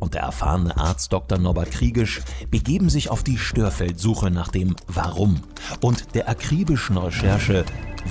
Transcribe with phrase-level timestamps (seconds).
[0.00, 1.38] und der erfahrene Arzt Dr.
[1.38, 5.40] Norbert Kriegisch begeben sich auf die Störfeldsuche nach dem Warum
[5.80, 7.64] und der akribischen Recherche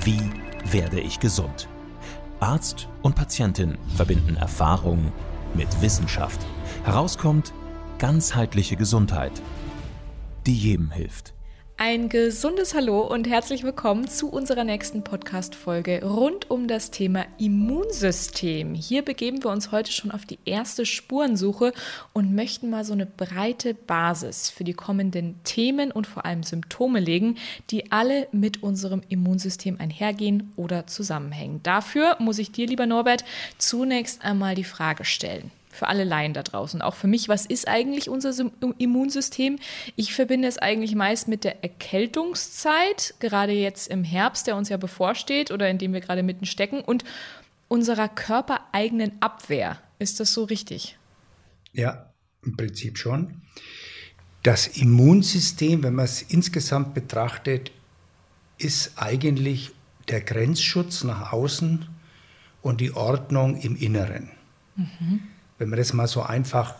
[0.04, 0.22] Wie
[0.70, 1.68] werde ich gesund?
[2.38, 5.12] Arzt und Patientin verbinden Erfahrung
[5.54, 6.40] mit Wissenschaft.
[6.84, 7.52] Herauskommt
[7.98, 9.42] ganzheitliche Gesundheit,
[10.46, 11.34] die jedem hilft.
[11.82, 18.74] Ein gesundes Hallo und herzlich willkommen zu unserer nächsten Podcast-Folge rund um das Thema Immunsystem.
[18.74, 21.72] Hier begeben wir uns heute schon auf die erste Spurensuche
[22.12, 27.00] und möchten mal so eine breite Basis für die kommenden Themen und vor allem Symptome
[27.00, 27.38] legen,
[27.70, 31.62] die alle mit unserem Immunsystem einhergehen oder zusammenhängen.
[31.62, 33.24] Dafür muss ich dir, lieber Norbert,
[33.56, 35.50] zunächst einmal die Frage stellen
[35.80, 36.82] für alle Laien da draußen.
[36.82, 38.34] Auch für mich, was ist eigentlich unser
[38.76, 39.58] Immunsystem?
[39.96, 44.76] Ich verbinde es eigentlich meist mit der Erkältungszeit, gerade jetzt im Herbst, der uns ja
[44.76, 47.04] bevorsteht oder in dem wir gerade mitten stecken, und
[47.68, 49.78] unserer körpereigenen Abwehr.
[49.98, 50.98] Ist das so richtig?
[51.72, 52.12] Ja,
[52.44, 53.40] im Prinzip schon.
[54.42, 57.72] Das Immunsystem, wenn man es insgesamt betrachtet,
[58.58, 59.70] ist eigentlich
[60.08, 61.88] der Grenzschutz nach außen
[62.60, 64.28] und die Ordnung im Inneren.
[64.76, 65.22] Mhm
[65.60, 66.74] wenn man das mal so einfach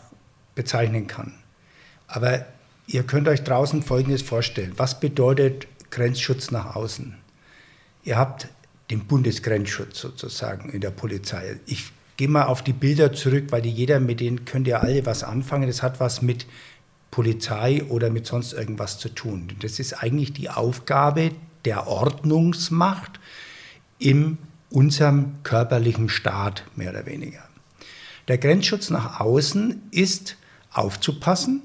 [0.55, 1.33] bezeichnen kann.
[2.07, 2.45] Aber
[2.87, 4.73] ihr könnt euch draußen Folgendes vorstellen.
[4.75, 7.15] Was bedeutet Grenzschutz nach außen?
[8.03, 8.49] Ihr habt
[8.89, 11.59] den Bundesgrenzschutz sozusagen in der Polizei.
[11.67, 15.05] Ich gehe mal auf die Bilder zurück, weil die jeder mit denen könnt ihr alle
[15.05, 15.67] was anfangen.
[15.67, 16.47] Das hat was mit
[17.11, 19.49] Polizei oder mit sonst irgendwas zu tun.
[19.59, 21.31] Das ist eigentlich die Aufgabe
[21.65, 23.19] der Ordnungsmacht
[23.99, 24.39] in
[24.71, 27.50] unserem körperlichen Staat, mehr oder weniger.
[28.31, 30.37] Der Grenzschutz nach außen ist
[30.71, 31.63] aufzupassen,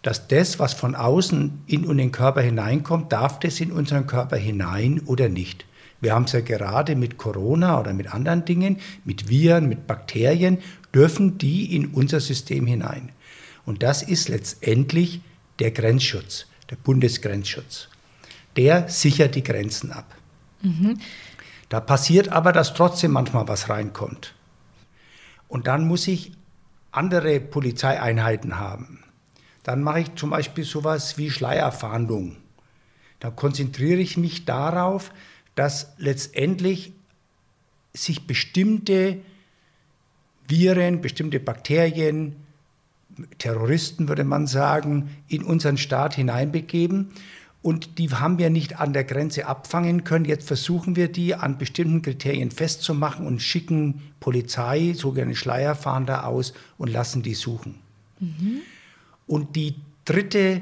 [0.00, 5.02] dass das, was von außen in den Körper hineinkommt, darf das in unseren Körper hinein
[5.04, 5.66] oder nicht.
[6.00, 10.60] Wir haben es ja gerade mit Corona oder mit anderen Dingen, mit Viren, mit Bakterien,
[10.94, 13.10] dürfen die in unser System hinein.
[13.66, 15.20] Und das ist letztendlich
[15.58, 17.88] der Grenzschutz, der Bundesgrenzschutz.
[18.56, 20.06] Der sichert die Grenzen ab.
[20.62, 21.00] Mhm.
[21.68, 24.32] Da passiert aber, dass trotzdem manchmal was reinkommt.
[25.52, 26.32] Und dann muss ich
[26.92, 29.04] andere Polizeieinheiten haben.
[29.62, 32.38] Dann mache ich zum Beispiel sowas wie Schleierfahndung.
[33.20, 35.12] Da konzentriere ich mich darauf,
[35.54, 36.94] dass letztendlich
[37.92, 39.18] sich bestimmte
[40.48, 42.36] Viren, bestimmte Bakterien,
[43.36, 47.10] Terroristen würde man sagen, in unseren Staat hineinbegeben
[47.62, 50.24] und die haben wir nicht an der Grenze abfangen können.
[50.24, 56.90] Jetzt versuchen wir die an bestimmten Kriterien festzumachen und schicken Polizei, sogenannte Schleierfahnder aus und
[56.90, 57.76] lassen die suchen.
[58.18, 58.62] Mhm.
[59.28, 60.60] Und die dritte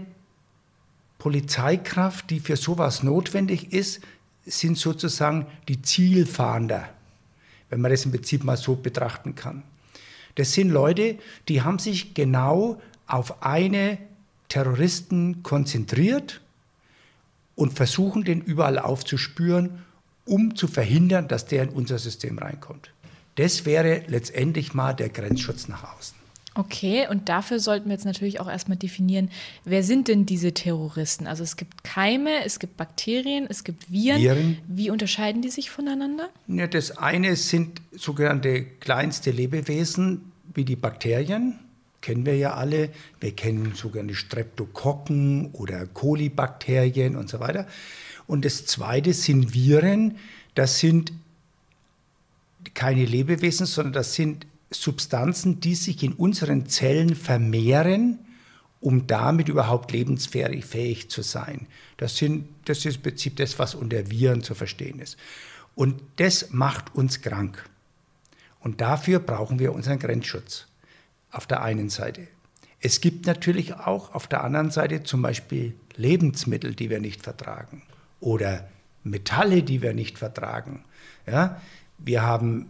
[1.18, 4.00] Polizeikraft, die für sowas notwendig ist,
[4.44, 6.88] sind sozusagen die Zielfahnder,
[7.70, 9.62] wenn man das im Prinzip mal so betrachten kann.
[10.34, 11.18] Das sind Leute,
[11.48, 13.98] die haben sich genau auf eine
[14.48, 16.40] Terroristen konzentriert
[17.60, 19.80] und versuchen, den überall aufzuspüren,
[20.24, 22.90] um zu verhindern, dass der in unser System reinkommt.
[23.34, 26.16] Das wäre letztendlich mal der Grenzschutz nach außen.
[26.54, 29.30] Okay, und dafür sollten wir jetzt natürlich auch erstmal definieren,
[29.64, 31.26] wer sind denn diese Terroristen?
[31.26, 34.20] Also es gibt Keime, es gibt Bakterien, es gibt Viren.
[34.20, 34.58] Viren.
[34.66, 36.30] Wie unterscheiden die sich voneinander?
[36.48, 41.58] Ja, das eine sind sogenannte kleinste Lebewesen wie die Bakterien
[42.00, 42.90] kennen wir ja alle.
[43.20, 47.66] Wir kennen sogenannte Streptokokken oder Kolibakterien und so weiter.
[48.26, 50.18] Und das zweite sind Viren.
[50.54, 51.12] Das sind
[52.74, 58.18] keine Lebewesen, sondern das sind Substanzen, die sich in unseren Zellen vermehren,
[58.80, 61.66] um damit überhaupt lebensfähig zu sein.
[61.96, 65.18] Das, sind, das ist im Prinzip das, was unter Viren zu verstehen ist.
[65.74, 67.68] Und das macht uns krank.
[68.60, 70.66] Und dafür brauchen wir unseren Grenzschutz
[71.30, 72.28] auf der einen Seite.
[72.80, 77.82] Es gibt natürlich auch auf der anderen Seite zum Beispiel Lebensmittel, die wir nicht vertragen
[78.20, 78.68] oder
[79.04, 80.84] Metalle, die wir nicht vertragen.
[81.26, 81.60] Ja,
[81.98, 82.66] wir, haben,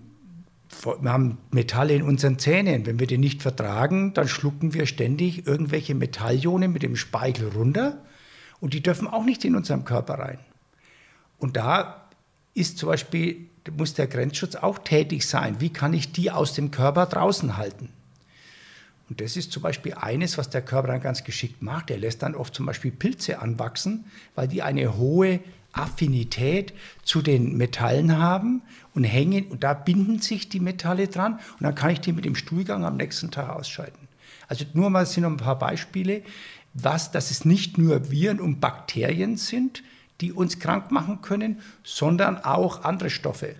[1.00, 2.86] wir haben Metalle in unseren Zähnen.
[2.86, 7.98] Wenn wir die nicht vertragen, dann schlucken wir ständig irgendwelche Metallionen mit dem Speichel runter
[8.60, 10.38] und die dürfen auch nicht in unserem Körper rein.
[11.38, 12.08] Und da
[12.54, 13.46] ist zum Beispiel,
[13.76, 15.60] muss der Grenzschutz auch tätig sein.
[15.60, 17.90] Wie kann ich die aus dem Körper draußen halten?
[19.10, 21.90] Und das ist zum Beispiel eines, was der Körper dann ganz geschickt macht.
[21.90, 24.04] Er lässt dann oft zum Beispiel Pilze anwachsen,
[24.36, 25.40] weil die eine hohe
[25.72, 26.72] Affinität
[27.02, 28.62] zu den Metallen haben
[28.94, 32.24] und hängen und da binden sich die Metalle dran und dann kann ich die mit
[32.24, 34.08] dem Stuhlgang am nächsten Tag ausschalten.
[34.48, 36.22] Also nur mal sind noch ein paar Beispiele,
[36.74, 39.82] was, dass es nicht nur Viren und Bakterien sind,
[40.20, 43.56] die uns krank machen können, sondern auch andere Stoffe.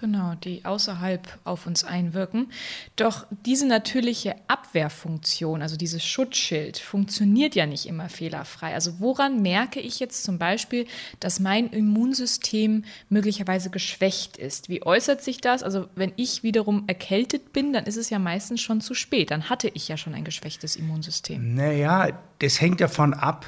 [0.00, 2.50] Genau, die außerhalb auf uns einwirken.
[2.96, 8.72] Doch diese natürliche Abwehrfunktion, also dieses Schutzschild, funktioniert ja nicht immer fehlerfrei.
[8.72, 10.86] Also woran merke ich jetzt zum Beispiel,
[11.20, 14.70] dass mein Immunsystem möglicherweise geschwächt ist?
[14.70, 15.62] Wie äußert sich das?
[15.62, 19.30] Also wenn ich wiederum erkältet bin, dann ist es ja meistens schon zu spät.
[19.30, 21.54] Dann hatte ich ja schon ein geschwächtes Immunsystem.
[21.54, 22.08] Naja,
[22.38, 23.44] das hängt davon ab.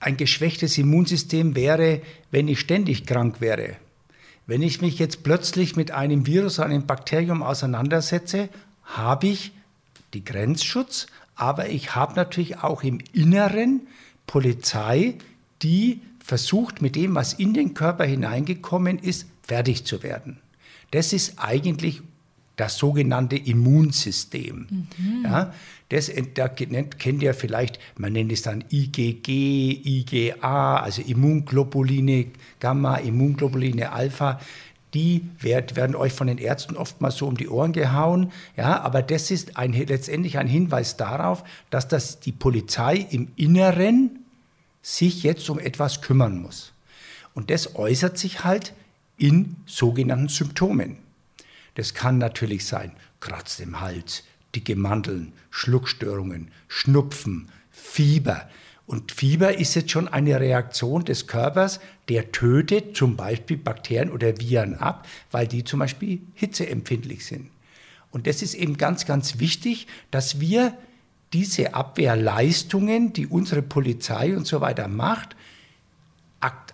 [0.00, 2.00] Ein geschwächtes Immunsystem wäre,
[2.30, 3.76] wenn ich ständig krank wäre.
[4.46, 8.48] Wenn ich mich jetzt plötzlich mit einem Virus, einem Bakterium auseinandersetze,
[8.84, 9.52] habe ich
[10.14, 13.88] die Grenzschutz, aber ich habe natürlich auch im Inneren
[14.26, 15.16] Polizei,
[15.62, 20.38] die versucht, mit dem, was in den Körper hineingekommen ist, fertig zu werden.
[20.92, 22.02] Das ist eigentlich
[22.56, 24.66] das sogenannte Immunsystem.
[24.70, 25.24] Mhm.
[25.24, 25.52] Ja,
[25.90, 32.26] das da kennt ihr vielleicht, man nennt es dann IgG, IgA, also Immunglobuline
[32.58, 34.40] Gamma, Immunglobuline Alpha.
[34.94, 38.32] Die werden euch von den Ärzten oftmals so um die Ohren gehauen.
[38.56, 44.20] Ja, aber das ist ein, letztendlich ein Hinweis darauf, dass das die Polizei im Inneren
[44.80, 46.72] sich jetzt um etwas kümmern muss.
[47.34, 48.72] Und das äußert sich halt
[49.18, 51.05] in sogenannten Symptomen.
[51.76, 54.24] Das kann natürlich sein, Kratz im Hals,
[54.54, 58.48] dicke Mandeln, Schluckstörungen, Schnupfen, Fieber.
[58.86, 64.38] Und Fieber ist jetzt schon eine Reaktion des Körpers, der tötet zum Beispiel Bakterien oder
[64.40, 67.50] Viren ab, weil die zum Beispiel hitzeempfindlich sind.
[68.10, 70.76] Und das ist eben ganz, ganz wichtig, dass wir
[71.32, 75.36] diese Abwehrleistungen, die unsere Polizei und so weiter macht,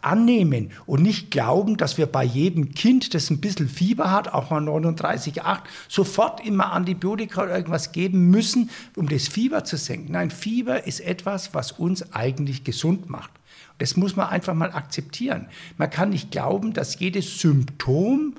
[0.02, 4.50] annehmen und nicht glauben, dass wir bei jedem Kind, das ein bisschen Fieber hat, auch
[4.50, 10.12] mal 39,8, sofort immer Antibiotika oder irgendwas geben müssen, um das Fieber zu senken.
[10.12, 13.31] Nein, Fieber ist etwas, was uns eigentlich gesund macht.
[13.78, 15.49] Das muss man einfach mal akzeptieren.
[15.76, 18.34] Man kann nicht glauben, dass jedes Symptom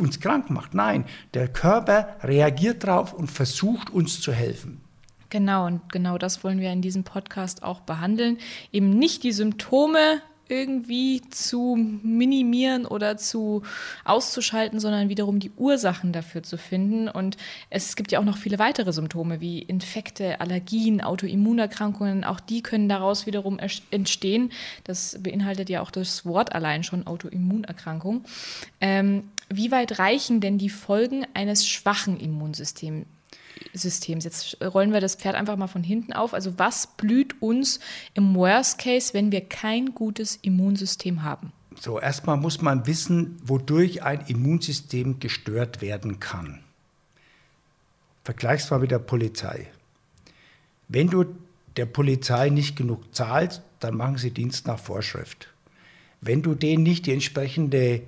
[0.00, 0.74] uns krank macht.
[0.74, 1.04] Nein,
[1.34, 4.80] der Körper reagiert darauf und versucht uns zu helfen.
[5.30, 8.38] Genau, und genau das wollen wir in diesem Podcast auch behandeln.
[8.72, 13.62] Eben nicht die Symptome irgendwie zu minimieren oder zu
[14.04, 17.08] auszuschalten, sondern wiederum die Ursachen dafür zu finden.
[17.08, 17.36] Und
[17.70, 22.24] es gibt ja auch noch viele weitere Symptome wie Infekte, Allergien, Autoimmunerkrankungen.
[22.24, 23.58] Auch die können daraus wiederum
[23.90, 24.50] entstehen.
[24.84, 28.24] Das beinhaltet ja auch das Wort allein schon Autoimmunerkrankung.
[28.80, 33.06] Ähm, wie weit reichen denn die Folgen eines schwachen Immunsystems?
[33.78, 34.24] Systems.
[34.24, 36.34] Jetzt rollen wir das Pferd einfach mal von hinten auf.
[36.34, 37.80] Also was blüht uns
[38.14, 41.52] im Worst Case, wenn wir kein gutes Immunsystem haben?
[41.80, 46.60] So, erstmal muss man wissen, wodurch ein Immunsystem gestört werden kann.
[48.24, 49.68] Vergleich's mal mit der Polizei.
[50.88, 51.24] Wenn du
[51.76, 55.48] der Polizei nicht genug zahlst, dann machen sie Dienst nach Vorschrift.
[56.20, 58.02] Wenn du denen nicht die entsprechende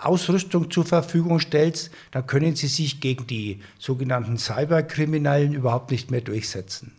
[0.00, 6.20] Ausrüstung zur Verfügung stellst, dann können sie sich gegen die sogenannten Cyberkriminellen überhaupt nicht mehr
[6.20, 6.92] durchsetzen.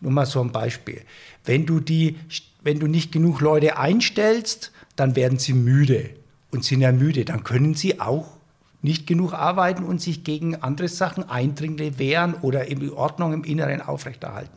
[0.00, 1.02] Nur mal so ein Beispiel.
[1.44, 2.16] Wenn du, die,
[2.62, 6.10] wenn du nicht genug Leute einstellst, dann werden sie müde
[6.50, 7.24] und sind ja müde.
[7.24, 8.36] Dann können sie auch
[8.82, 13.82] nicht genug arbeiten und sich gegen andere Sachen, Eindringlinge wehren oder die Ordnung im Inneren
[13.82, 14.56] aufrechterhalten.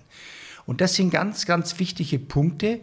[0.66, 2.80] Und das sind ganz, ganz wichtige Punkte,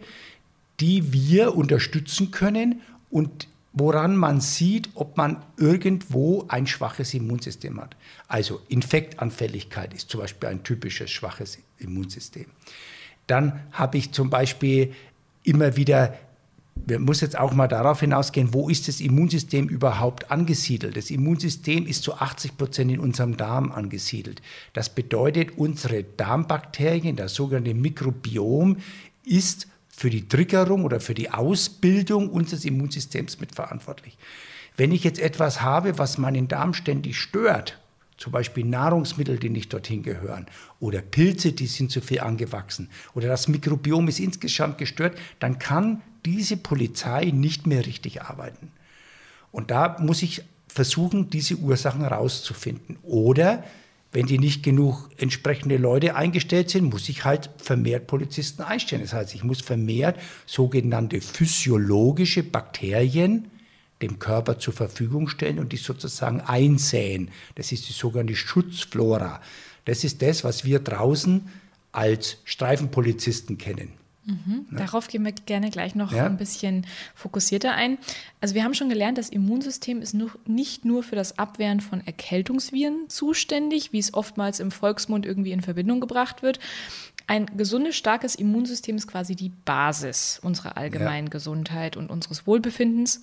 [0.79, 7.95] die wir unterstützen können und woran man sieht, ob man irgendwo ein schwaches Immunsystem hat.
[8.27, 12.47] Also Infektanfälligkeit ist zum Beispiel ein typisches schwaches Immunsystem.
[13.27, 14.93] Dann habe ich zum Beispiel
[15.43, 16.17] immer wieder,
[16.87, 20.97] man muss jetzt auch mal darauf hinausgehen, wo ist das Immunsystem überhaupt angesiedelt?
[20.97, 24.41] Das Immunsystem ist zu 80 Prozent in unserem Darm angesiedelt.
[24.73, 28.77] Das bedeutet, unsere Darmbakterien, das sogenannte Mikrobiom,
[29.23, 29.67] ist
[30.01, 34.17] für die Triggerung oder für die Ausbildung unseres Immunsystems mitverantwortlich.
[34.75, 37.79] Wenn ich jetzt etwas habe, was meinen Darm ständig stört,
[38.17, 40.47] zum Beispiel Nahrungsmittel, die nicht dorthin gehören,
[40.79, 46.01] oder Pilze, die sind zu viel angewachsen, oder das Mikrobiom ist insgesamt gestört, dann kann
[46.25, 48.71] diese Polizei nicht mehr richtig arbeiten.
[49.51, 52.97] Und da muss ich versuchen, diese Ursachen rauszufinden.
[53.03, 53.63] Oder
[54.11, 59.03] wenn die nicht genug entsprechende Leute eingestellt sind, muss ich halt vermehrt Polizisten einstellen.
[59.03, 63.47] Das heißt, ich muss vermehrt sogenannte physiologische Bakterien
[64.01, 67.29] dem Körper zur Verfügung stellen und die sozusagen einsäen.
[67.55, 69.41] Das ist die sogenannte Schutzflora.
[69.85, 71.47] Das ist das, was wir draußen
[71.91, 74.00] als Streifenpolizisten kennen.
[74.23, 74.67] Mhm.
[74.71, 76.25] Darauf gehen wir gerne gleich noch ja.
[76.25, 76.85] ein bisschen
[77.15, 77.97] fokussierter ein.
[78.39, 82.05] Also wir haben schon gelernt, das Immunsystem ist nur, nicht nur für das Abwehren von
[82.05, 86.59] Erkältungsviren zuständig, wie es oftmals im Volksmund irgendwie in Verbindung gebracht wird.
[87.25, 91.31] Ein gesundes, starkes Immunsystem ist quasi die Basis unserer allgemeinen ja.
[91.31, 93.21] Gesundheit und unseres Wohlbefindens.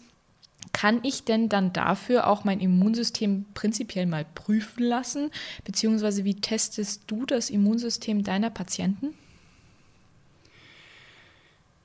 [0.72, 5.30] Kann ich denn dann dafür auch mein Immunsystem prinzipiell mal prüfen lassen?
[5.64, 9.14] Beziehungsweise wie testest du das Immunsystem deiner Patienten?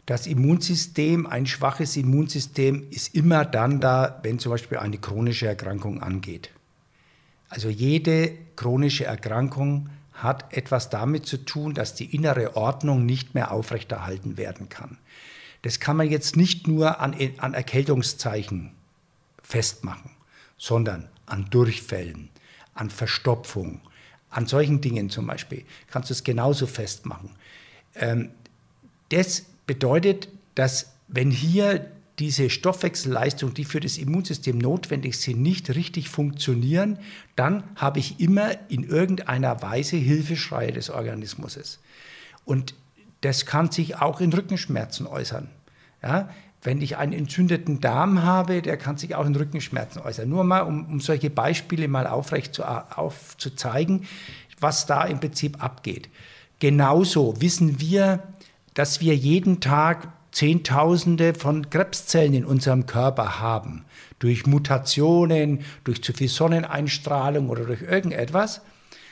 [0.06, 6.02] Das Immunsystem, ein schwaches Immunsystem, ist immer dann da, wenn zum Beispiel eine chronische Erkrankung
[6.02, 6.50] angeht.
[7.48, 13.52] Also jede chronische Erkrankung hat etwas damit zu tun, dass die innere Ordnung nicht mehr
[13.52, 14.98] aufrechterhalten werden kann.
[15.62, 18.72] Das kann man jetzt nicht nur an, an Erkältungszeichen
[19.42, 20.12] festmachen,
[20.58, 22.30] sondern an Durchfällen,
[22.74, 23.80] an Verstopfung,
[24.30, 27.30] an solchen Dingen zum Beispiel kannst du es genauso festmachen.
[27.96, 28.32] Ähm,
[29.10, 36.10] das bedeutet, dass wenn hier diese Stoffwechselleistung, die für das Immunsystem notwendig sind, nicht richtig
[36.10, 37.00] funktionieren,
[37.36, 41.79] dann habe ich immer in irgendeiner Weise Hilfeschreie des Organismus.
[42.46, 42.75] Und
[43.22, 45.50] das kann sich auch in Rückenschmerzen äußern.
[46.03, 46.29] Ja,
[46.62, 50.29] wenn ich einen entzündeten Darm habe, der kann sich auch in Rückenschmerzen äußern.
[50.29, 54.05] Nur mal, um, um solche Beispiele mal aufrecht zu, aufzuzeigen,
[54.60, 56.10] was da im Prinzip abgeht.
[56.60, 58.24] Genauso wissen wir,
[58.74, 63.86] dass wir jeden Tag Zehntausende von Krebszellen in unserem Körper haben.
[64.18, 68.62] Durch Mutationen, durch zu viel Sonneneinstrahlung oder durch irgendetwas.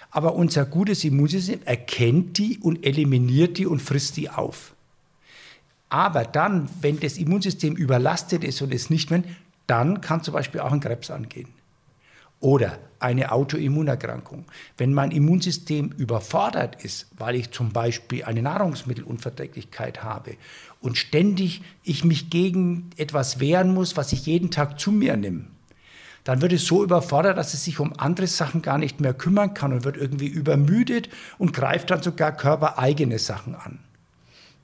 [0.09, 4.73] Aber unser gutes Immunsystem erkennt die und eliminiert die und frisst die auf.
[5.89, 9.23] Aber dann, wenn das Immunsystem überlastet ist und es nicht mehr,
[9.67, 11.49] dann kann zum Beispiel auch ein Krebs angehen.
[12.41, 14.45] Oder eine Autoimmunerkrankung.
[14.77, 20.35] Wenn mein Immunsystem überfordert ist, weil ich zum Beispiel eine Nahrungsmittelunverträglichkeit habe
[20.81, 25.45] und ständig ich mich gegen etwas wehren muss, was ich jeden Tag zu mir nehme,
[26.23, 29.53] dann wird es so überfordert, dass es sich um andere Sachen gar nicht mehr kümmern
[29.55, 33.79] kann und wird irgendwie übermüdet und greift dann sogar körpereigene Sachen an.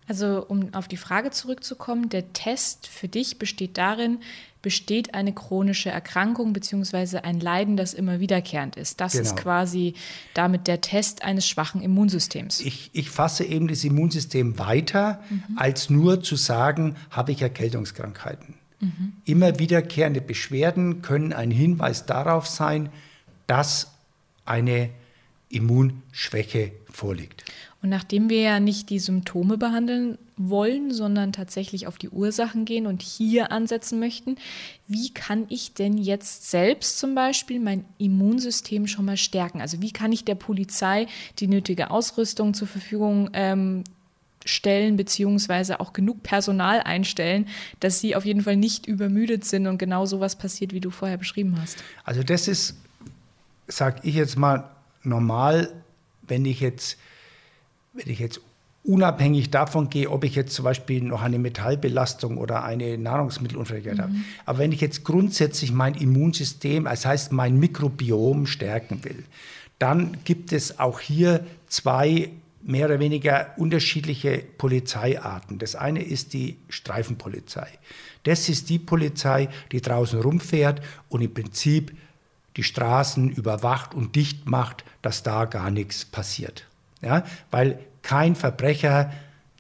[0.08, 4.20] Also um auf die Frage zurückzukommen, der Test für dich besteht darin,
[4.62, 7.20] besteht eine chronische Erkrankung bzw.
[7.20, 9.00] ein Leiden, das immer wiederkehrend ist.
[9.00, 9.24] Das genau.
[9.24, 9.94] ist quasi
[10.34, 12.62] damit der Test eines schwachen Immunsystems.
[12.62, 15.58] Ich, ich fasse eben das Immunsystem weiter, mhm.
[15.58, 18.56] als nur zu sagen, habe ich Erkältungskrankheiten.
[18.80, 19.14] Mhm.
[19.26, 22.90] Immer wiederkehrende Beschwerden können ein Hinweis darauf sein,
[23.46, 23.92] dass
[24.46, 24.90] eine
[25.50, 27.46] Immunschwäche vorliegt.
[27.82, 32.88] Und nachdem wir ja nicht die Symptome behandeln wollen, sondern tatsächlich auf die Ursachen gehen
[32.88, 34.36] und hier ansetzen möchten,
[34.88, 39.62] wie kann ich denn jetzt selbst zum Beispiel mein Immunsystem schon mal stärken?
[39.62, 41.08] Also wie kann ich der Polizei
[41.40, 43.84] die nötige Ausrüstung zur Verfügung ähm,
[44.46, 47.48] stellen, beziehungsweise auch genug Personal einstellen,
[47.80, 51.18] dass sie auf jeden Fall nicht übermüdet sind und genau sowas passiert, wie du vorher
[51.18, 51.78] beschrieben hast?
[52.04, 52.76] Also das ist,
[53.68, 54.70] sag ich jetzt mal,
[55.04, 55.72] normal,
[56.24, 56.98] wenn ich jetzt
[57.98, 58.40] wenn ich jetzt
[58.84, 64.14] unabhängig davon gehe, ob ich jetzt zum Beispiel noch eine Metallbelastung oder eine Nahrungsmittelunverträglichkeit mhm.
[64.14, 64.24] habe.
[64.46, 69.24] Aber wenn ich jetzt grundsätzlich mein Immunsystem, das heißt mein Mikrobiom stärken will,
[69.78, 72.30] dann gibt es auch hier zwei
[72.64, 75.60] mehr oder weniger unterschiedliche Polizeiarten.
[75.60, 77.68] Das eine ist die Streifenpolizei.
[78.24, 81.96] Das ist die Polizei, die draußen rumfährt und im Prinzip
[82.58, 86.66] die Straßen überwacht und dicht macht, dass da gar nichts passiert.
[87.02, 89.12] Ja, weil kein Verbrecher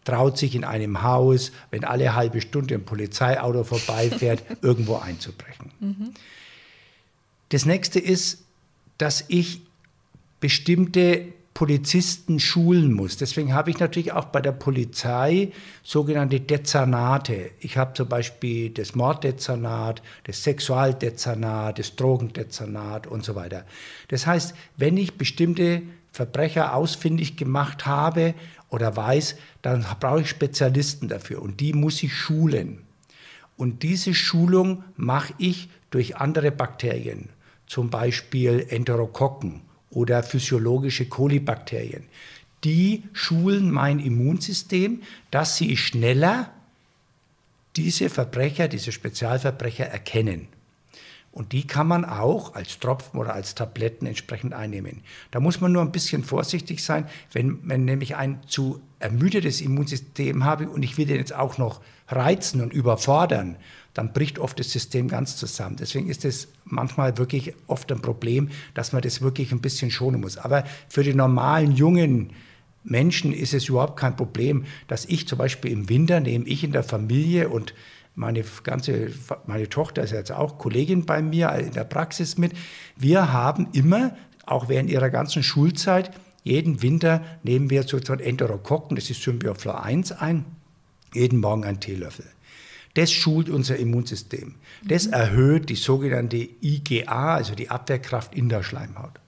[0.06, 5.70] traut sich in einem Haus, wenn alle halbe Stunde ein Polizeiauto vorbeifährt, irgendwo einzubrechen.
[5.82, 6.13] Mhm.
[7.50, 8.46] Das nächste ist,
[8.98, 9.63] dass ich
[10.39, 13.18] bestimmte Polizisten schulen muss.
[13.18, 15.51] Deswegen habe ich natürlich auch bei der Polizei
[15.84, 17.51] sogenannte Dezernate.
[17.60, 23.66] Ich habe zum Beispiel das Morddezernat, das Sexualdezernat, das Drogendezernat und so weiter.
[24.08, 28.34] Das heißt, wenn ich bestimmte Verbrecher ausfindig gemacht habe
[28.70, 32.84] oder weiß, dann brauche ich Spezialisten dafür und die muss ich schulen.
[33.56, 37.30] Und diese Schulung mache ich durch andere Bakterien,
[37.66, 42.04] zum Beispiel Enterokokken oder physiologische Kolibakterien.
[42.64, 46.52] Die schulen mein Immunsystem, dass sie schneller
[47.76, 50.48] diese Verbrecher, diese Spezialverbrecher erkennen.
[51.38, 55.01] Und die kann man auch als Tropfen oder als Tabletten entsprechend einnehmen.
[55.29, 60.46] Da muss man nur ein bisschen vorsichtig sein, wenn man nämlich ein zu ermüdetes Immunsystem
[60.46, 63.58] habe und ich will den jetzt auch noch reizen und überfordern,
[63.94, 65.75] dann bricht oft das System ganz zusammen.
[65.75, 70.22] Deswegen ist es manchmal wirklich oft ein Problem, dass man das wirklich ein bisschen schonen
[70.22, 70.39] muss.
[70.39, 72.32] Aber für die normalen jungen
[72.84, 76.72] Menschen ist es überhaupt kein Problem, dass ich zum Beispiel im Winter nehme ich in
[76.72, 77.75] der Familie und
[78.18, 79.12] meine ganze,
[79.46, 82.52] meine Tochter ist jetzt auch Kollegin bei mir in der Praxis mit.
[82.96, 86.12] Wir haben immer, auch während ihrer ganzen Schulzeit,
[86.44, 90.46] jeden Winter nehmen wir so einen Enterokokken, das ist Symbioflor 1 ein,
[91.14, 92.26] jeden Morgen einen Teelöffel.
[92.96, 94.56] Das schult unser Immunsystem.
[94.84, 95.14] Das mhm.
[95.14, 99.20] erhöht die sogenannte IgA, also die Abwehrkraft in der Schleimhaut.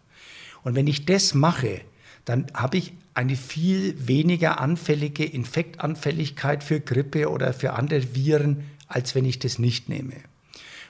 [0.64, 1.82] Und wenn ich das mache,
[2.26, 9.16] dann habe ich eine viel weniger anfällige Infektanfälligkeit für Grippe oder für andere Viren, als
[9.16, 10.16] wenn ich das nicht nehme.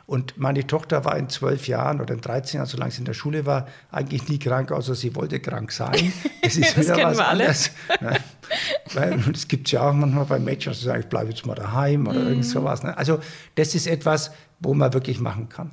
[0.08, 3.14] Und meine Tochter war in zwölf Jahren oder in 13 Jahren, solange sie in der
[3.14, 6.12] Schule war, eigentlich nie krank, außer sie wollte krank sein.
[6.42, 7.70] Das ist das wieder was anderes.
[8.02, 8.18] Ne?
[8.96, 12.08] Weil es gibt ja auch manchmal bei Mädchen, die sagen, ich bleibe jetzt mal daheim
[12.08, 12.28] oder mm.
[12.28, 12.82] irgend sowas.
[12.82, 12.98] Ne?
[12.98, 13.20] Also
[13.54, 15.70] das ist etwas, wo man wirklich machen kann.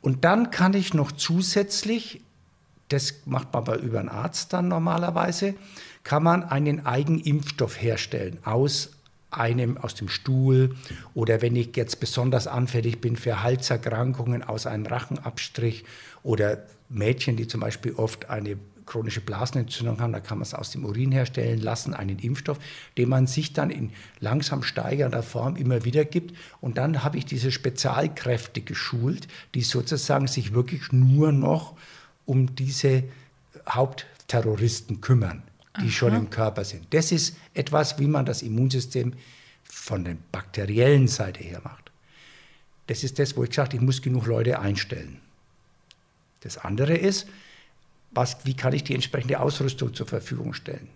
[0.00, 2.20] Und dann kann ich noch zusätzlich,
[2.88, 5.54] das macht man aber über einen Arzt dann normalerweise,
[6.02, 8.90] kann man einen Eigenimpfstoff herstellen aus
[9.32, 10.76] einem aus dem Stuhl
[11.14, 15.84] oder wenn ich jetzt besonders anfällig bin für Halserkrankungen aus einem Rachenabstrich
[16.22, 20.70] oder Mädchen, die zum Beispiel oft eine chronische Blasenentzündung haben, da kann man es aus
[20.70, 22.58] dem Urin herstellen lassen, einen Impfstoff,
[22.98, 26.36] den man sich dann in langsam steigernder Form immer wieder gibt.
[26.60, 31.76] Und dann habe ich diese Spezialkräfte geschult, die sozusagen sich wirklich nur noch
[32.26, 33.04] um diese
[33.68, 35.42] Hauptterroristen kümmern
[35.78, 35.90] die Aha.
[35.90, 36.86] schon im Körper sind.
[36.90, 39.14] Das ist etwas, wie man das Immunsystem
[39.64, 41.90] von der bakteriellen Seite her macht.
[42.86, 45.20] Das ist das, wo ich gesagt ich muss genug Leute einstellen.
[46.40, 47.26] Das andere ist,
[48.10, 50.88] was, wie kann ich die entsprechende Ausrüstung zur Verfügung stellen?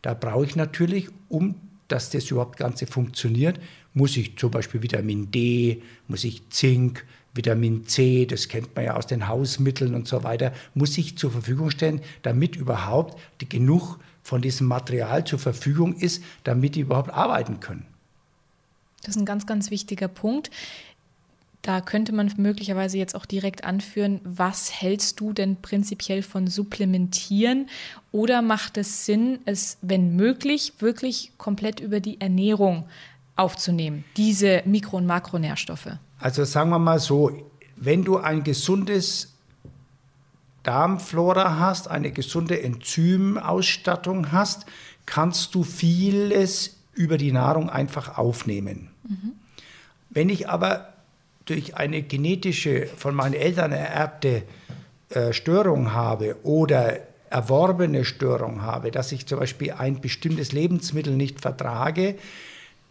[0.00, 1.54] Da brauche ich natürlich, um
[1.92, 3.60] dass das überhaupt Ganze funktioniert,
[3.92, 7.04] muss ich zum Beispiel Vitamin D, muss ich Zink,
[7.34, 11.30] Vitamin C, das kennt man ja aus den Hausmitteln und so weiter, muss ich zur
[11.30, 17.60] Verfügung stellen, damit überhaupt genug von diesem Material zur Verfügung ist, damit die überhaupt arbeiten
[17.60, 17.86] können.
[19.02, 20.50] Das ist ein ganz, ganz wichtiger Punkt.
[21.62, 27.68] Da könnte man möglicherweise jetzt auch direkt anführen, was hältst du denn prinzipiell von Supplementieren?
[28.10, 32.86] Oder macht es Sinn, es, wenn möglich, wirklich komplett über die Ernährung
[33.36, 35.98] aufzunehmen, diese Mikro- und Makronährstoffe?
[36.22, 37.32] Also sagen wir mal so,
[37.74, 39.34] wenn du ein gesundes
[40.62, 44.64] Darmflora hast, eine gesunde Enzymausstattung hast,
[45.04, 48.90] kannst du vieles über die Nahrung einfach aufnehmen.
[49.02, 49.32] Mhm.
[50.10, 50.92] Wenn ich aber
[51.46, 54.44] durch eine genetische, von meinen Eltern ererbte
[55.08, 61.40] äh, Störung habe oder erworbene Störung habe, dass ich zum Beispiel ein bestimmtes Lebensmittel nicht
[61.40, 62.14] vertrage,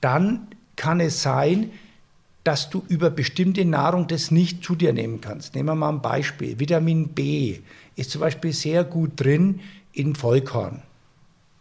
[0.02, 1.91] dann kann es sein, dass
[2.70, 5.54] du über bestimmte Nahrung das nicht zu dir nehmen kannst.
[5.54, 6.60] Nehmen wir mal ein Beispiel.
[6.60, 7.60] Vitamin B
[7.96, 9.60] ist zum Beispiel sehr gut drin
[9.94, 10.82] in Vollkorn.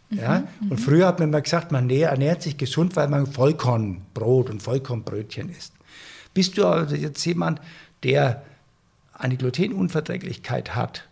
[0.09, 0.43] Mhm, ja?
[0.61, 0.77] Und mhm.
[0.77, 5.73] früher hat man immer gesagt, man ernährt sich gesund, weil man Vollkornbrot und Vollkornbrötchen isst.
[6.33, 7.61] Bist du also jetzt jemand,
[8.03, 8.43] der
[9.13, 11.07] eine Glutenunverträglichkeit hat,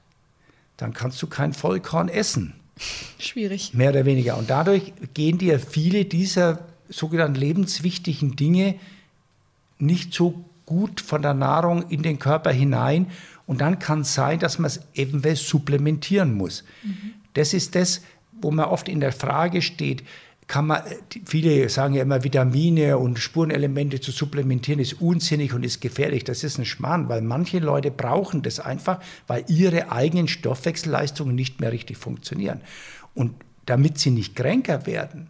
[0.78, 2.54] dann kannst du kein Vollkorn essen.
[3.20, 3.74] Schwierig.
[3.74, 4.38] Mehr oder weniger.
[4.38, 8.76] Und dadurch gehen dir viele dieser sogenannten lebenswichtigen Dinge
[9.80, 13.08] nicht so gut von der Nahrung in den Körper hinein.
[13.48, 16.64] Und dann kann es sein, dass man es eventuell supplementieren muss.
[16.84, 17.14] Mhm.
[17.34, 18.02] Das ist das,
[18.42, 20.04] wo man oft in der Frage steht,
[20.50, 20.82] kann man,
[21.26, 26.24] viele sagen ja immer, Vitamine und Spurenelemente zu supplementieren ist unsinnig und ist gefährlich.
[26.24, 31.62] Das ist ein Schmarrn, weil manche Leute brauchen das einfach, weil ihre eigenen Stoffwechselleistungen nicht
[31.62, 32.62] mehr richtig funktionieren.
[33.14, 33.36] Und
[33.68, 35.30] damit sie nicht kränker werden,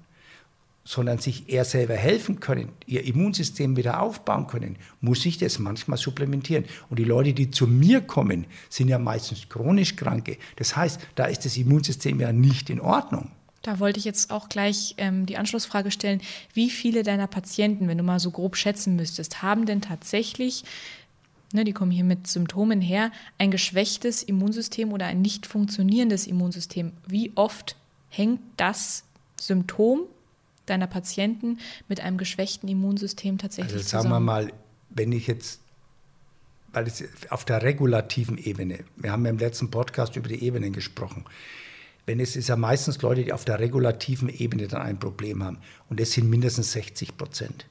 [0.89, 5.99] sondern sich eher selber helfen können, ihr Immunsystem wieder aufbauen können, muss ich das manchmal
[5.99, 6.65] supplementieren.
[6.89, 10.37] Und die Leute, die zu mir kommen, sind ja meistens chronisch Kranke.
[10.55, 13.29] Das heißt, da ist das Immunsystem ja nicht in Ordnung.
[13.61, 16.21] Da wollte ich jetzt auch gleich ähm, die Anschlussfrage stellen,
[16.55, 20.63] wie viele deiner Patienten, wenn du mal so grob schätzen müsstest, haben denn tatsächlich,
[21.53, 26.93] ne, die kommen hier mit Symptomen her, ein geschwächtes Immunsystem oder ein nicht funktionierendes Immunsystem?
[27.05, 27.75] Wie oft
[28.09, 29.03] hängt das
[29.39, 30.07] Symptom
[30.69, 34.25] deiner Patienten mit einem geschwächten Immunsystem tatsächlich also sagen zusammen?
[34.25, 34.53] wir mal,
[34.89, 35.61] wenn ich jetzt,
[36.73, 40.73] weil es auf der regulativen Ebene, wir haben ja im letzten Podcast über die Ebenen
[40.73, 41.25] gesprochen,
[42.05, 45.59] wenn es ist ja meistens Leute, die auf der regulativen Ebene dann ein Problem haben
[45.89, 47.65] und es sind mindestens 60 Prozent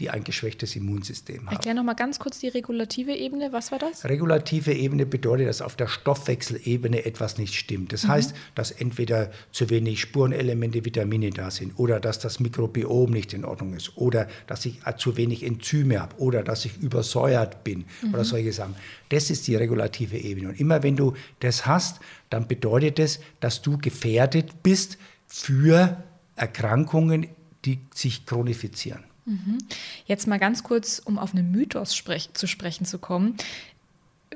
[0.00, 1.54] die ein geschwächtes Immunsystem haben.
[1.54, 3.52] Erklär noch mal ganz kurz die regulative Ebene.
[3.52, 4.04] Was war das?
[4.04, 7.92] Regulative Ebene bedeutet, dass auf der Stoffwechselebene etwas nicht stimmt.
[7.92, 8.08] Das mhm.
[8.08, 13.44] heißt, dass entweder zu wenig Spurenelemente, Vitamine da sind oder dass das Mikrobiom nicht in
[13.44, 18.14] Ordnung ist oder dass ich zu wenig Enzyme habe oder dass ich übersäuert bin mhm.
[18.14, 18.74] oder solche Sachen.
[19.10, 20.48] Das ist die regulative Ebene.
[20.48, 24.98] Und immer wenn du das hast, dann bedeutet das, dass du gefährdet bist,
[25.30, 26.02] für
[26.34, 27.28] Erkrankungen,
[27.64, 29.04] die sich chronifizieren.
[29.24, 29.58] Mhm.
[30.06, 33.36] Jetzt mal ganz kurz, um auf einen Mythos sprech zu sprechen zu kommen.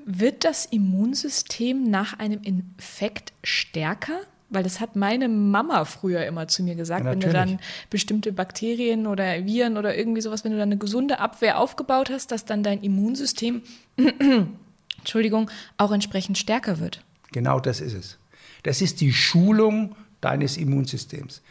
[0.05, 4.21] Wird das Immunsystem nach einem Infekt stärker?
[4.51, 7.59] Weil das hat meine Mama früher immer zu mir gesagt, Ja, wenn du dann
[7.91, 12.31] bestimmte Bakterien oder Viren oder irgendwie sowas, wenn du dann eine gesunde Abwehr aufgebaut hast,
[12.31, 13.63] dass dann dein Immunsystem,
[14.99, 17.03] Entschuldigung, auch entsprechend stärker wird.
[17.33, 18.19] Genau das ist es.
[18.63, 21.43] Das ist die Schulung deines Immunsystems.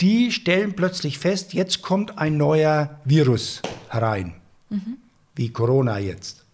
[0.00, 4.34] Die stellen plötzlich fest, jetzt kommt ein neuer Virus herein,
[5.36, 6.44] wie Corona jetzt.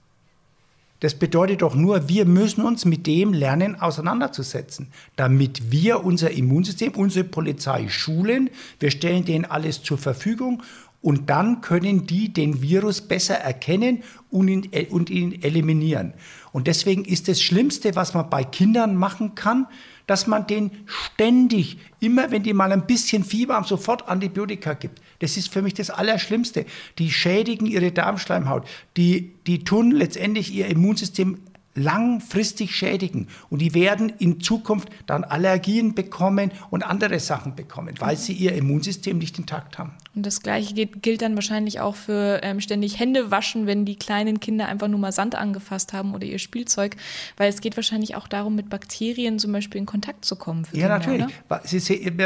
[1.00, 6.92] Das bedeutet doch nur, wir müssen uns mit dem lernen auseinanderzusetzen, damit wir unser Immunsystem,
[6.92, 8.50] unsere Polizei schulen.
[8.80, 10.62] Wir stellen denen alles zur Verfügung
[11.02, 16.14] und dann können die den Virus besser erkennen und ihn, äh, und ihn eliminieren.
[16.50, 19.66] Und deswegen ist das Schlimmste, was man bei Kindern machen kann,
[20.06, 25.00] dass man denen ständig, immer wenn die mal ein bisschen Fieber haben, sofort Antibiotika gibt.
[25.18, 26.66] Das ist für mich das Allerschlimmste.
[26.98, 28.66] Die schädigen ihre Darmschleimhaut.
[28.96, 31.38] Die, die tun letztendlich ihr Immunsystem
[31.74, 33.28] langfristig schädigen.
[33.50, 38.54] Und die werden in Zukunft dann Allergien bekommen und andere Sachen bekommen, weil sie ihr
[38.54, 39.92] Immunsystem nicht intakt haben.
[40.16, 43.96] Und das Gleiche gilt, gilt dann wahrscheinlich auch für ähm, ständig Hände waschen, wenn die
[43.96, 46.96] kleinen Kinder einfach nur mal Sand angefasst haben oder ihr Spielzeug.
[47.36, 50.64] Weil es geht wahrscheinlich auch darum, mit Bakterien zum Beispiel in Kontakt zu kommen.
[50.64, 51.36] Für Ja, Kinder, natürlich.
[51.50, 51.60] Oder?
[51.64, 52.18] Sie sehen,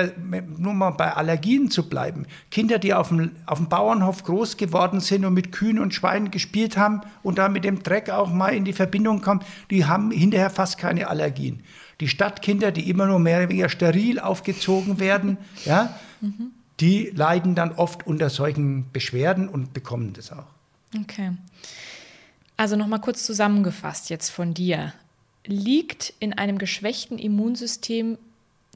[0.57, 2.27] nur mal bei Allergien zu bleiben.
[2.53, 6.31] Kinder, die auf dem, auf dem Bauernhof groß geworden sind und mit Kühen und Schweinen
[6.31, 10.13] gespielt haben und da mit dem Dreck auch mal in die Verbindung kommen, die haben
[10.13, 11.65] hinterher fast keine Allergien.
[11.99, 15.99] Die Stadtkinder, die immer nur mehr oder weniger steril aufgezogen werden, ja,
[16.81, 20.47] die leiden dann oft unter solchen Beschwerden und bekommen das auch.
[20.99, 21.33] Okay.
[22.57, 24.93] Also nochmal kurz zusammengefasst jetzt von dir.
[25.47, 28.19] Liegt in einem geschwächten Immunsystem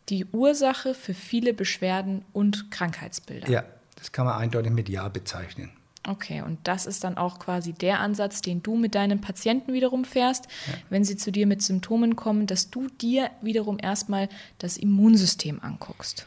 [0.09, 3.49] die Ursache für viele Beschwerden und Krankheitsbilder?
[3.49, 3.65] Ja,
[3.97, 5.71] das kann man eindeutig mit Ja bezeichnen.
[6.07, 10.05] Okay, und das ist dann auch quasi der Ansatz, den du mit deinen Patienten wiederum
[10.05, 10.49] fährst,
[10.91, 16.27] wenn sie zu dir mit Symptomen kommen, dass du dir wiederum erstmal das Immunsystem anguckst.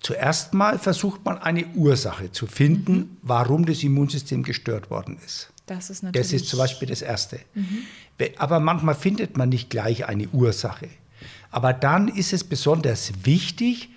[0.00, 5.50] Zuerst mal versucht man eine Ursache zu finden, warum das Immunsystem gestört worden ist.
[5.66, 6.26] Das ist natürlich.
[6.26, 7.40] Das ist zum Beispiel das Erste.
[8.16, 10.88] We- Aber manchmal findet man nicht gleich eine Ursache.
[11.50, 13.90] Aber dann ist es besonders wichtig,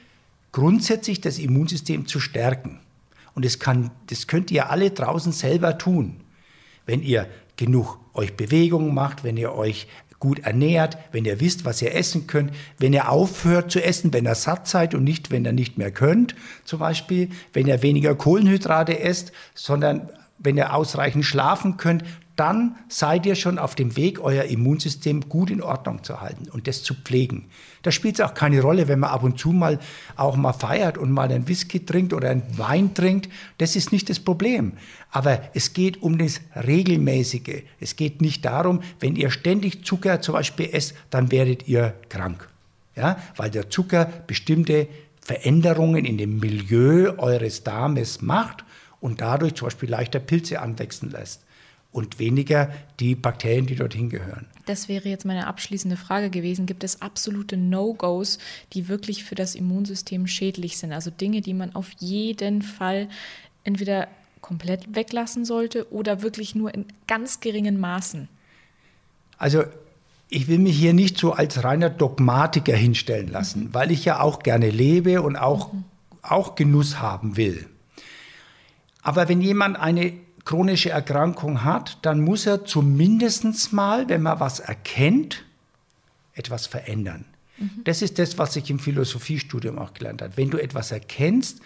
[0.52, 2.80] grundsätzlich das Immunsystem zu stärken.
[3.36, 6.18] Und das, kann, das könnt ihr alle draußen selber tun.
[6.86, 9.88] Wenn ihr genug euch Bewegung macht, wenn ihr euch
[10.22, 14.26] gut ernährt, wenn ihr wisst, was ihr essen könnt, wenn ihr aufhört zu essen, wenn
[14.26, 18.16] ihr satt seid und nicht, wenn ihr nicht mehr könnt, zum Beispiel, wenn ihr weniger
[18.16, 22.04] Kohlenhydrate esst, sondern wenn ihr ausreichend schlafen könnt,
[22.42, 26.68] dann seid ihr schon auf dem Weg, euer Immunsystem gut in Ordnung zu halten und
[26.68, 27.46] das zu pflegen.
[27.84, 29.78] Da spielt es auch keine Rolle, wenn man ab und zu mal
[30.16, 33.30] auch mal feiert und mal einen Whisky trinkt oder einen Wein trinkt.
[33.60, 34.72] Das ist nicht das Problem.
[35.12, 37.62] Aber es geht um das Regelmäßige.
[37.80, 42.50] Es geht nicht darum, wenn ihr ständig Zucker zum Beispiel esst, dann werdet ihr krank.
[42.96, 43.18] Ja?
[43.36, 44.88] Weil der Zucker bestimmte
[45.22, 48.66] Veränderungen in dem Milieu eures Darmes macht
[49.00, 51.42] und dadurch zum Beispiel leichter Pilze anwachsen lässt
[51.92, 54.46] und weniger die Bakterien, die dorthin gehören.
[54.66, 56.66] Das wäre jetzt meine abschließende Frage gewesen.
[56.66, 58.38] Gibt es absolute No-Gos,
[58.74, 60.94] die wirklich für das Immunsystem schädlich sind?
[60.94, 63.10] Also Dinge, die man auf jeden Fall
[63.64, 64.08] entweder
[64.40, 68.28] komplett weglassen sollte oder wirklich nur in ganz geringen Maßen?
[69.38, 69.64] Also
[70.30, 74.40] ich will mich hier nicht so als reiner Dogmatiker hinstellen lassen, weil ich ja auch
[74.40, 75.72] gerne lebe und auch,
[76.22, 77.68] auch Genuss haben will.
[79.02, 80.14] Aber wenn jemand eine
[80.46, 85.44] chronische Erkrankung hat, dann muss er zumindest mal, wenn man was erkennt,
[86.34, 87.26] etwas verändern.
[87.84, 90.36] Das ist das, was ich im Philosophiestudium auch gelernt habe.
[90.36, 91.62] Wenn du etwas erkennst,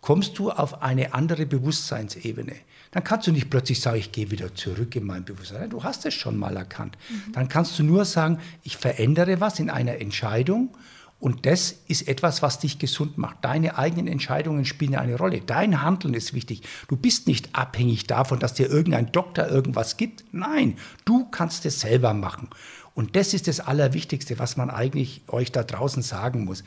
[0.00, 2.54] kommst du auf eine andere Bewusstseinsebene.
[2.92, 5.70] Dann kannst du nicht plötzlich sagen, ich gehe wieder zurück in mein Bewusstsein.
[5.70, 6.98] Du hast es schon mal erkannt.
[7.32, 10.68] Dann kannst du nur sagen, ich verändere was in einer Entscheidung
[11.22, 13.44] und das ist etwas, was dich gesund macht.
[13.44, 15.40] Deine eigenen Entscheidungen spielen eine Rolle.
[15.40, 16.62] Dein Handeln ist wichtig.
[16.88, 20.24] Du bist nicht abhängig davon, dass dir irgendein Doktor irgendwas gibt.
[20.32, 22.48] Nein, du kannst es selber machen.
[22.96, 26.64] Und das ist das Allerwichtigste, was man eigentlich euch da draußen sagen muss.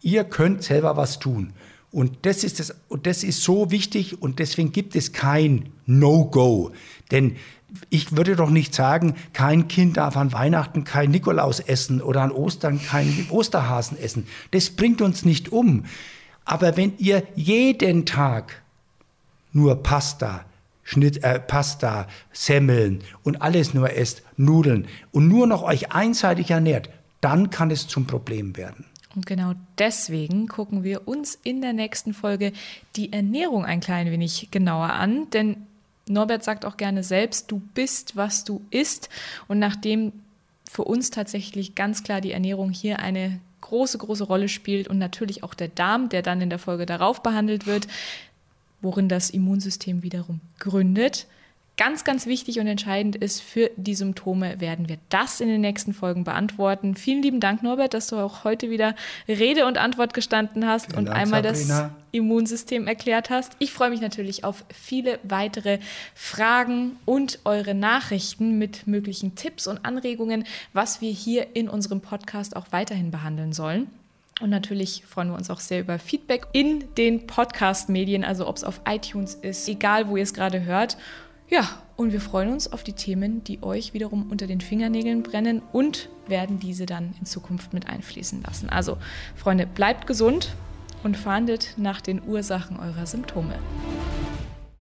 [0.00, 1.52] Ihr könnt selber was tun.
[1.92, 6.72] Und das ist, das, und das ist so wichtig und deswegen gibt es kein No-Go.
[7.10, 7.36] Denn
[7.90, 12.30] ich würde doch nicht sagen, kein Kind darf an Weihnachten kein Nikolaus essen oder an
[12.30, 14.26] Ostern keinen Osterhasen essen.
[14.50, 15.84] Das bringt uns nicht um.
[16.44, 18.62] Aber wenn ihr jeden Tag
[19.52, 20.44] nur Pasta,
[20.82, 26.88] Schnitt, äh, Pasta, Semmeln und alles nur esst, Nudeln und nur noch euch einseitig ernährt,
[27.20, 28.86] dann kann es zum Problem werden.
[29.14, 32.52] Und genau deswegen gucken wir uns in der nächsten Folge
[32.96, 35.66] die Ernährung ein klein wenig genauer an, denn
[36.08, 39.08] Norbert sagt auch gerne selbst, du bist, was du isst.
[39.48, 40.12] Und nachdem
[40.68, 45.44] für uns tatsächlich ganz klar die Ernährung hier eine große, große Rolle spielt und natürlich
[45.44, 47.86] auch der Darm, der dann in der Folge darauf behandelt wird,
[48.80, 51.26] worin das Immunsystem wiederum gründet,
[51.76, 55.94] ganz, ganz wichtig und entscheidend ist für die Symptome, werden wir das in den nächsten
[55.94, 56.94] Folgen beantworten.
[56.94, 58.94] Vielen lieben Dank, Norbert, dass du auch heute wieder
[59.26, 61.82] Rede und Antwort gestanden hast Vielen und Dank, einmal Sabrina.
[61.82, 63.56] das Immunsystem erklärt hast.
[63.58, 65.78] Ich freue mich natürlich auf viele weitere
[66.14, 72.54] Fragen und eure Nachrichten mit möglichen Tipps und Anregungen, was wir hier in unserem Podcast
[72.54, 73.88] auch weiterhin behandeln sollen.
[74.40, 78.64] Und natürlich freuen wir uns auch sehr über Feedback in den Podcast-Medien, also ob es
[78.64, 80.96] auf iTunes ist, egal wo ihr es gerade hört.
[81.48, 85.62] Ja, und wir freuen uns auf die Themen, die euch wiederum unter den Fingernägeln brennen
[85.72, 88.68] und werden diese dann in Zukunft mit einfließen lassen.
[88.70, 88.96] Also,
[89.36, 90.54] Freunde, bleibt gesund
[91.02, 93.54] und fahndet nach den Ursachen eurer Symptome.